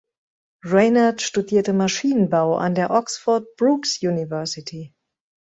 Reynard 0.63 1.21
studierte 1.21 1.73
Maschinenbau 1.73 2.55
an 2.57 2.73
der 2.73 2.89
Oxford 2.89 3.45
Brookes 3.55 3.99
University. 4.01 4.95